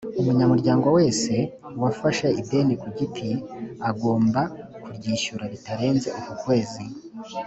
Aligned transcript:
umunyamuryango 0.19 0.87
wese 0.97 1.33
wafashe 1.81 2.27
ideni 2.41 2.73
ku 2.81 2.87
giti 2.97 3.29
agomba 3.89 4.41
kuryishyura 4.83 5.43
bitarenze 5.53 6.07
uku 6.19 6.33
kwezi 6.43 6.83